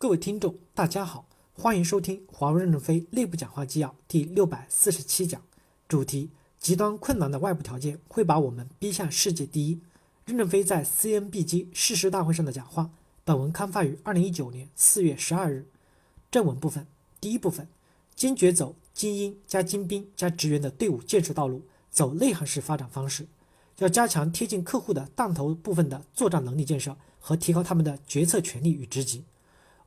[0.00, 5.42] 各位听众，大家好，欢迎收听华为任正非内部讲话纪要第六百四十七讲，
[5.88, 9.80] 主题：极端困难的外部条件会把我们逼向世界第一。
[10.24, 12.92] 任正非在 CNBG 誓师大会上的讲话。
[13.24, 15.66] 本文刊发于二零一九年四月十二日。
[16.30, 16.86] 正文部分，
[17.20, 17.66] 第一部分，
[18.14, 23.26] 坚决走精英加精兵加职员的队伍建设道路，走内涵式发展方式，
[23.78, 29.24] 要加强贴近客户的弹头部分的作战能力建设和提高他们的决策权力与职级。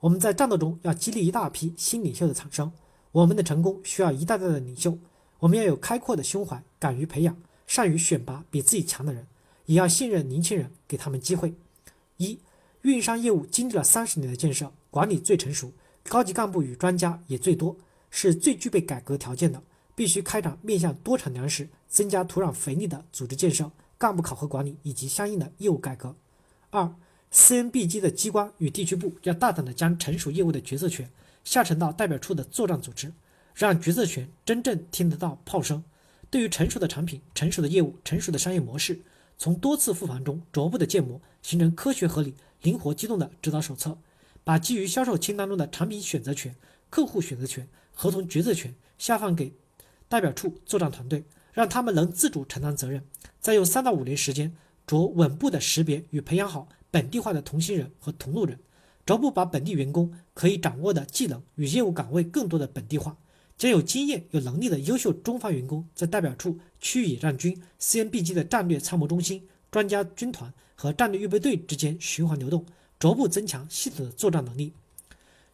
[0.02, 2.72] 我们在战斗中要激励一大批新领袖的产生。
[3.12, 4.98] 我们的成功需要一代代的领袖。
[5.38, 7.38] 我们要有开阔的胸怀，敢于培养，
[7.68, 9.28] 善于选拔比自己强的人，
[9.68, 11.54] 也要信任年轻人，给他们机会。
[12.18, 12.40] 一，
[12.82, 15.72] 运商业务经历了三十年的建设，管理最成熟，
[16.10, 17.76] 高级干部与专家也最多，
[18.10, 19.62] 是最具备改革条件的。
[19.94, 26.16] 必须开展面向多产粮食、增加土壤肥力的组织建设、干部考核管理以及相应的业务改革。
[26.72, 26.92] 二。
[27.32, 31.10] CNBG 的机关与地区部要大胆地将成熟业务的决策权
[31.44, 33.14] 下沉到代表处的作战组织，
[33.56, 35.84] 让决策权真正听得到炮声。
[36.30, 39.00] 对于成熟的产品、成熟的业务、成熟的商业模式，
[39.38, 43.98] 从多次复盘中逐步的建模，形成科学合理、灵活机动的指导手册。
[44.44, 46.56] 把基于销售清单中的产品选择权、
[46.90, 49.54] 客户选择权、合同决策权下放给
[50.10, 53.06] 代表处作战团队，让他们能自主承担责任。
[53.40, 56.68] 再用三到五年时间，着稳步的识别与培养好。
[56.92, 58.60] 本地化的同心人和同路人，
[59.06, 63.18] 逐步把本地员工可以掌握的技能与业务岗位更多的本地化，
[63.58, 72.66] 将有经验、有能力的优秀中方员工在代表处、区域野战军、CNBG 的战略参谋中心、专家军团和战略预备队之间循环流动，
[73.00, 74.74] 逐步增强系统的作战能力。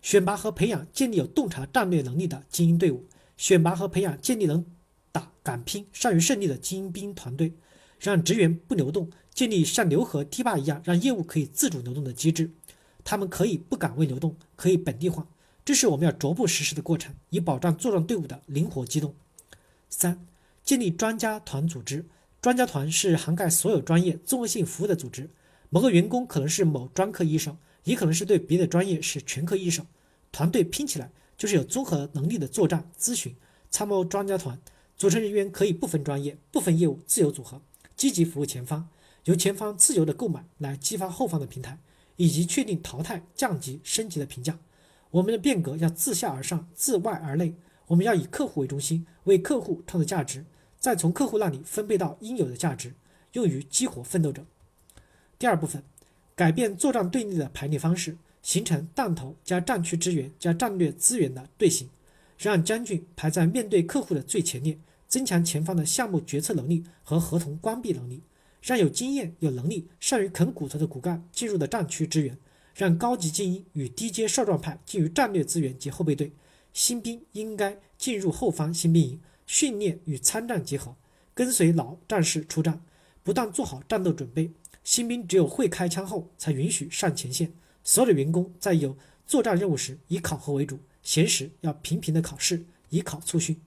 [0.01, 3.05] 选拔和培养建立有洞察战略能力的精英队伍，
[3.37, 4.65] 选拔和培养建立能
[5.11, 7.53] 打敢拼、善于胜利的精英兵团队，
[7.99, 9.09] 让职员不流动。
[9.37, 12.49] 建立像流河堤坝一样让业务可以自主流动的机制，
[13.03, 15.27] 他们可以不岗位流动，可以本地化，
[15.63, 19.13] 这是我们要逐步实施的过程，以保障作战队伍的灵活机动。
[19.91, 20.25] 三、
[20.63, 22.07] 建立专家团组织，
[22.41, 25.29] 专家团是涵盖所有专业综合性服务的组织，
[25.69, 29.85] 某个员工可能是某专科医生，也可能是对别的专业是全科医生，
[30.31, 33.35] 团队拼起来就是有综合能力的作战、咨询、
[33.69, 34.59] 参谋专家团，
[34.97, 37.61] 组成人员可以不分专业、不分业务，自由组合，
[37.95, 38.89] 积极服务前方。
[39.27, 41.77] 由前方自由的购买来激发后方的平台，
[42.15, 44.57] 以及确定淘汰、降级、升级的评价。
[45.11, 47.53] 我们的变革要自下而上、自外而内。
[47.87, 50.45] 我们要以客户为中心，为客户创造价值，
[50.79, 52.93] 再从客户那里分配到应有的价值，
[53.33, 54.45] 用于激活奋斗者。
[55.37, 55.83] 第二部分，
[56.33, 61.89] 改变作战队列的排列方式，形成弹头加战区支援加战略资源的队形，
[62.37, 64.77] 让将军排在面对客户的最前列，
[65.09, 68.23] 增强前方的项目决策能力和合同关闭能力。
[68.67, 72.35] 让有经验、有能力、善于啃骨头的骨干进入的战区支援；
[72.75, 76.33] 让高级精英与低阶少壮派进入战略资源及后备队。
[76.73, 80.97] 新兵应该进入后方新兵营，训练与参战结合，
[81.33, 82.83] 跟随老战士出战，
[83.23, 84.51] 不断做好战斗准备。
[84.83, 87.53] 新兵只有会开枪后，才允许上前线。
[87.85, 93.61] 所有的员工在有作战任务时，以考核为主；闲时要频频的考试，以考促训。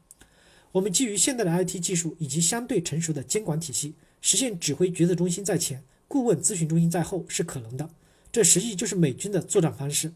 [0.72, 3.94] 我们基于现代的 IT 技术以及相对成熟的监管体系。
[4.20, 7.90] 实现指挥决策中心在前，顾问咨询中心在后是可能的。
[8.32, 10.12] 这实际就是美军的作战方式。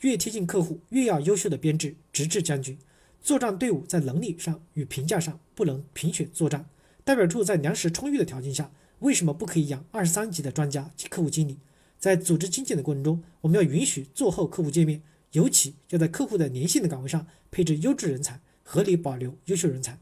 [0.00, 2.78] 越贴近客户，越要优秀的编制，直至将军。
[3.20, 6.66] 作战队伍在能力上与评价上不能评选作战。
[7.04, 8.70] 代表处在粮食充裕的条件下，
[9.00, 11.58] 为什么不可以养二十三级的专家及客户经理？
[11.98, 15.02] 在组织精简的过程中，我们要允许做后客户界面，
[15.32, 19.98] 尤其要在客户的粘性的岗位上配置优质人才，合理保留优秀人才。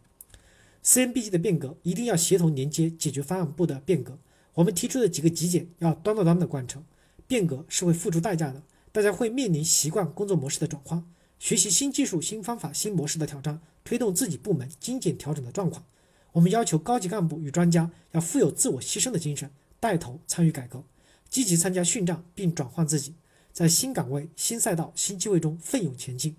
[0.86, 4.16] CNBG 的变革一定要协同连接解决方案部的变革。
[4.54, 6.80] 我们提出的几个极简要端到端的贯彻。
[7.26, 11.04] 变革是会付出代价的，大家会面临习惯工作模式的转换，
[11.40, 15.84] 学习新技术、新方法、新模式的挑战，推动自己部门精简调整的状况。
[16.30, 20.84] 我们要求高级干部与专家要富有自我牺牲的精神，带头参与改革，
[21.28, 23.16] 积极参加训战并转换自己，
[23.52, 26.36] 在新岗位、新赛道、新机会中奋勇前进。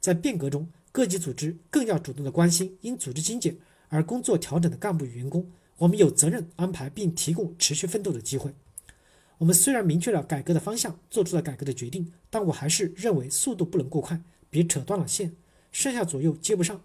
[0.00, 3.56] 在变革中，各级组织更要主动的关心因组织精简。
[3.94, 8.52] 而工作调整的干部与员工，我们有责任安排并提供持续奋斗的机会。
[9.38, 14.20] 我们虽然明确了改革的方向，做出了改革的决定，但我还是认为速度不能过快，
[14.50, 15.36] 别扯断了线，
[15.70, 16.82] 上下左右接不上。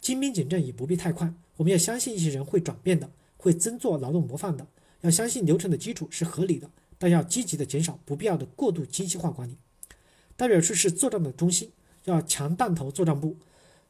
[0.00, 4.66] 精兵简政也不必太快，我们要相信一些人会转变的，会增做劳动模范的。
[5.02, 6.68] 要相信流程的基础是合理的，
[6.98, 9.56] 但要积极的减少不必要的过度精细化管理。
[10.36, 11.70] 代表处是作战的中心，
[12.06, 13.36] 要强弹头作战部，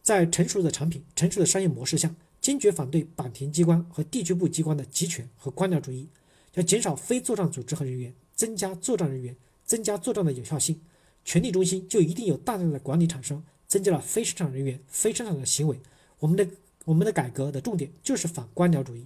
[0.02, 2.14] 在成熟的产品、成熟的商业模式下。
[2.48, 6.08] 坚决反对坂田机关和地区部机关的集权和官僚主义，
[6.54, 9.36] 要减少非作战组织和人员，增加作战人员，
[9.66, 10.80] 增加作战的有效性，
[11.26, 15.78] 权力中心就一定有大量的管理产生，增加了非生产人员、非生产的行为。
[16.20, 16.48] 我们的
[16.86, 19.04] 我们的改革的重点就是反官僚主义。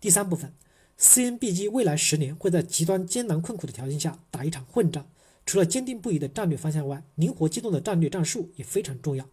[0.00, 0.54] 第三部分
[0.96, 5.10] ，CNBG 未来十年会在极端艰难困苦的条件下打一场混战。
[5.44, 9.28] 除了坚定不移的战略方向外，灵活机动的战略战术也非常重要。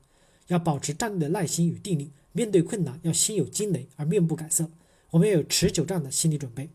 [0.47, 4.69] 要保持战略的耐心与定力，面对困难要心有惊雷而面不改色。
[5.11, 6.69] 我们要有持久战的心理准备。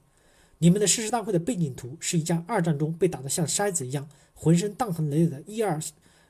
[0.58, 5.80] 你们的誓师大会的背景图是一架二战中被打得像筛子一样、浑身弹痕累累的伊尔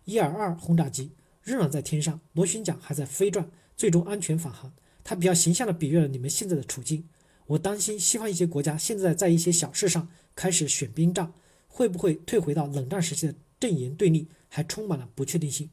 [0.04, 1.12] 伊尔二轰炸机，
[1.42, 4.72] 仍然在天上，螺旋桨还在飞转，最终安全返航。
[5.04, 7.04] 它比较形象地比喻了你们现在的处境。
[7.46, 11.32] 我担心西方一些国家现在在一些小事上开始选边站，
[11.68, 15.68] 会不会退回到冷战时期的阵营对立，还充满了不确定性。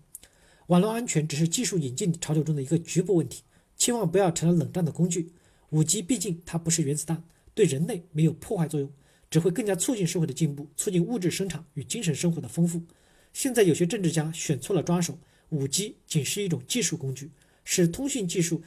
[0.70, 3.42] 网络安全只是技术引进潮流中的一个局部问题，
[3.76, 5.32] 千万不要成了冷战的工具。
[5.72, 7.24] 五 G 毕竟它不是原子弹，
[7.56, 8.88] 对人类没有破坏作用，
[9.32, 12.84] 只会更加促进社会的进步，促进物质生产与精神生活的丰富。
[13.34, 15.18] 现在有些政治家选错了抓手，
[15.50, 17.32] 五 G 仅是一种技术工具，
[17.64, 18.62] 是通讯技术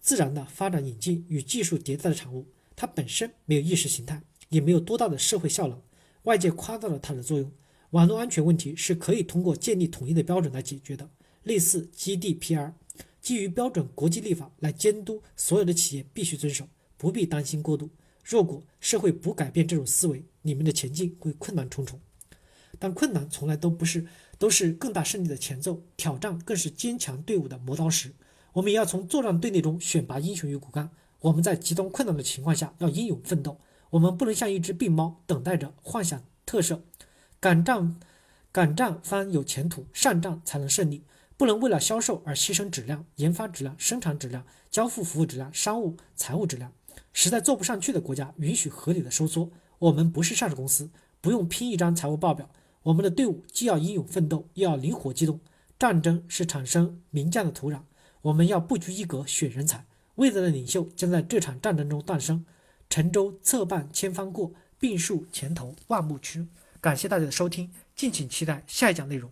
[0.00, 5.80] 自然的发展引进与技术迭代的产物，它本身没有意识形态，也没有多大的社会效能。
[6.24, 7.48] 外界夸大了它的作用。
[7.90, 11.08] 网络安全问题是可以通过建立统一的标准来解决的。
[11.44, 12.72] 类似 GDPR，
[13.20, 16.68] 基于标准国际立法来监督所有的企业必须遵守，
[16.98, 17.88] 不必担心过度。
[18.22, 22.00] 若果社会不改变这种思维，你们的前进会困难重重。
[22.78, 24.06] 但困难从来都不是
[24.36, 28.12] 都是更大胜利的前奏，挑战更是坚强队伍的磨刀石。
[28.54, 30.90] 我们也要从作战队列中选拔英雄与骨干。
[31.20, 33.58] 我们在极端困难的情况下要英勇奋斗。
[33.90, 36.80] 我们不能像一只病猫，等待着幻想特赦。
[37.38, 37.96] 敢战
[38.50, 41.02] 敢战方有前途，善战才能胜利。
[41.36, 46.72] 不能为了销售而牺牲质量、研发质量、生产质量、交付服务质量、商务财务质量。
[47.12, 49.50] 实在做不上去的国家，允许合理的收缩。
[49.78, 50.90] 我们不是上市公司，
[51.20, 52.48] 不用拼一张财务报表。
[52.82, 55.40] 我们的队伍既要英勇奋斗，又要灵活机动。
[55.78, 57.80] 战争是产生名将的土壤，
[58.22, 59.86] 我们要不拘一格选人才。
[60.16, 62.44] 未来的领袖将在这场战争中诞生。
[62.88, 66.48] 沉舟侧畔千帆过，病树前头万木春。
[66.80, 69.30] 感谢大家的收听，敬请期待下一讲内容。